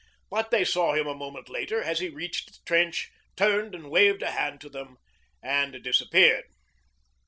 [0.31, 4.23] But they saw him a moment later as he reached the trench, turned and waved
[4.23, 4.97] a hand to them,
[5.43, 6.45] and disappeared.